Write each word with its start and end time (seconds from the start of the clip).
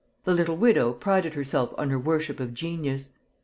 The 0.25 0.33
little 0.33 0.57
widow 0.57 0.93
prided 0.93 1.35
herself 1.35 1.75
on 1.77 1.91
her 1.91 1.99
worship 1.99 2.39
of 2.39 2.55
genius. 2.55 3.11